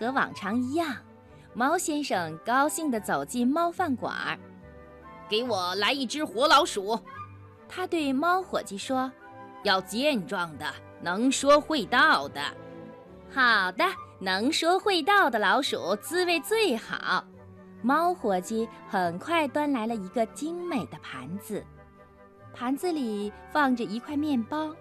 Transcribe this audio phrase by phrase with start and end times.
[0.00, 0.96] 和往常一样，
[1.52, 4.38] 猫先生高兴地走进猫饭馆儿。
[5.28, 6.98] 给我来一只活老鼠，
[7.68, 9.12] 他对猫伙计说
[9.62, 10.66] ：“要健壮的，
[11.02, 12.40] 能说会道的。”
[13.30, 13.84] 好的，
[14.18, 17.22] 能说会道的老鼠滋味最好。
[17.82, 21.62] 猫伙计很快端来了一个精美的盘子，
[22.54, 24.74] 盘子里放着一块面包，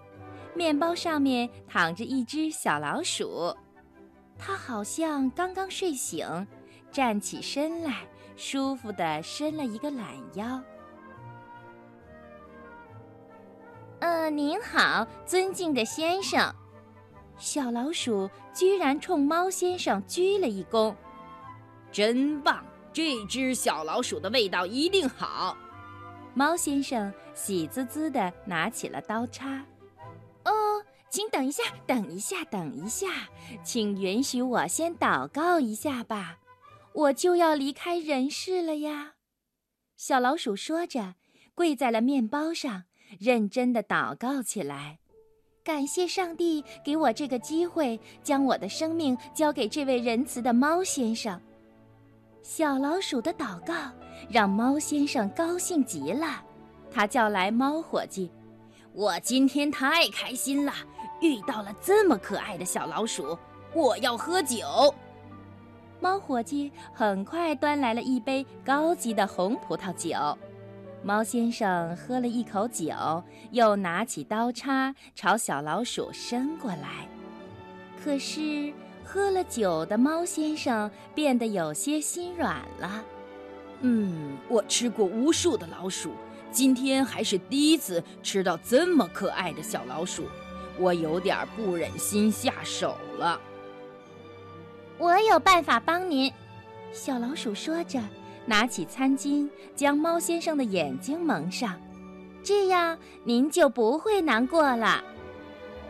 [0.55, 3.55] 面包上面躺着一只小老鼠，
[4.39, 6.47] 它好像刚刚睡醒，
[6.91, 8.07] 站起身来。
[8.41, 10.63] 舒服地伸了一个懒腰。
[13.99, 16.55] 呃，您好，尊敬的先生。
[17.37, 20.95] 小老鼠居然冲猫先生鞠了一躬。
[21.91, 25.57] 真棒，这只小老鼠的味道一定好。
[26.33, 29.61] 猫先生喜滋滋地拿起了刀叉。
[31.09, 33.07] 请等一下，等一下，等一下，
[33.63, 36.37] 请允许我先祷告一下吧。
[36.93, 39.13] 我就要离开人世了呀，
[39.95, 41.15] 小老鼠说着，
[41.55, 42.83] 跪在了面包上，
[43.19, 44.99] 认真的祷告起来。
[45.63, 51.39] 感谢上帝给我这个机会，将我的生命交给这位仁慈的猫先生。
[52.41, 53.73] 小老鼠的祷告
[54.29, 56.43] 让猫先生高兴极了，
[56.91, 58.31] 他叫来猫伙计
[58.93, 60.73] ：“我今天太开心了，
[61.21, 63.37] 遇到了这么可爱的小老鼠，
[63.73, 64.93] 我要喝酒。”
[66.01, 70.17] 猫伙计很快端来了一杯高级的红葡萄酒，
[71.03, 72.93] 猫先生喝了一口酒，
[73.51, 77.07] 又拿起刀叉朝小老鼠伸过来。
[78.01, 78.73] 可是
[79.03, 83.03] 喝了酒的猫先生变得有些心软了。
[83.81, 86.11] 嗯，我吃过无数的老鼠，
[86.49, 90.23] 今天还是第一次吃到这么可爱的小老鼠，
[90.79, 93.39] 我有点不忍心下手了。
[94.97, 96.31] 我有办法帮您，
[96.91, 98.01] 小老鼠说着，
[98.45, 101.79] 拿起餐巾将猫先生的眼睛蒙上，
[102.43, 105.03] 这样您就不会难过了。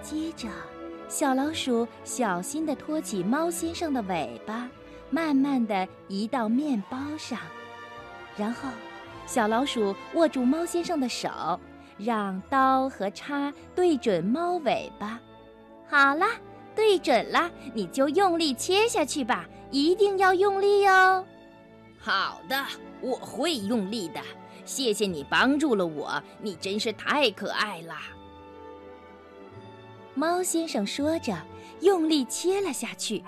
[0.02, 0.48] 接着，
[1.08, 4.70] 小老鼠小心地托起猫先生的尾巴，
[5.10, 7.40] 慢慢地移到面包上，
[8.36, 8.70] 然后，
[9.26, 11.60] 小老鼠握住猫先生的手，
[12.00, 15.20] 让刀和叉对准猫尾巴。
[15.88, 16.28] 好啦。
[16.76, 21.26] 对准了，你就用力切下去吧，一定要用力哦。
[22.00, 22.56] 好的，
[23.02, 24.22] 我会用力的。
[24.64, 27.96] 谢谢你帮助了我，你真是太可爱了。
[30.14, 31.36] 猫先生说着，
[31.81, 33.22] 用力切了下去。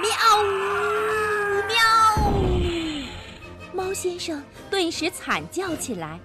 [0.00, 0.08] 喵
[0.42, 1.76] 呜喵！
[3.72, 6.18] 猫先生顿时惨叫起来，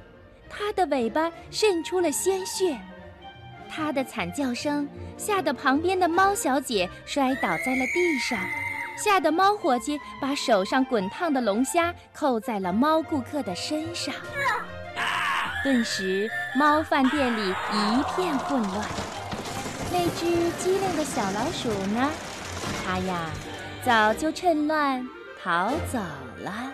[0.51, 2.78] 它的尾巴渗出了鲜血。
[3.69, 8.38] 它的惨叫声吓得旁边的猫小姐摔倒在了地上，
[8.97, 14.13] 吓得猫伙计把手上滚烫的龙虾扣在了猫顾客的身上。
[15.63, 18.85] 顿时，猫饭店里一片混乱。
[19.94, 22.09] 那只机灵的小老鼠呢？
[22.84, 23.29] 它呀，
[23.85, 25.07] 早就趁乱
[25.41, 26.00] 逃走
[26.40, 26.73] 了。